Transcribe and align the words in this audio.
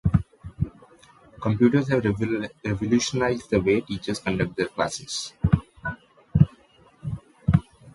Computers 1.39 1.89
have 1.89 2.03
revolutionized 2.63 3.51
the 3.51 3.61
way 3.61 3.81
teachers 3.81 4.17
conduct 4.17 4.55
their 4.55 4.65
classes. 4.65 5.33